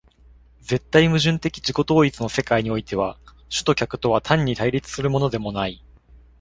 [0.61, 3.19] 絶対矛盾的自己同一の世界においては、
[3.49, 5.85] 主と客とは単に対立するのでもない。